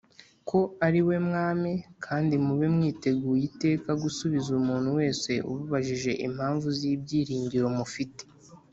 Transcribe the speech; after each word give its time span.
ko 0.49 0.59
ari 0.85 0.99
we 1.07 1.15
Mwami, 1.27 1.73
kandi 2.05 2.33
mube 2.45 2.67
mwiteguye 2.75 3.43
iteka 3.49 3.89
gusubiza 4.03 4.47
umuntu 4.61 4.89
wese 4.99 5.31
ubabajije 5.49 6.11
impamvu 6.27 6.67
z'ibyiringiro 6.77 7.67
mufite, 7.77 8.21